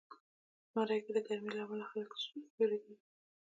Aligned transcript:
زمری 0.71 0.99
کې 1.05 1.11
د 1.13 1.19
ګرمۍ 1.27 1.51
له 1.55 1.61
امله 1.65 1.85
خلک 1.91 2.09
سیوري 2.21 2.79
ته 2.83 2.91
ځي. 2.95 2.95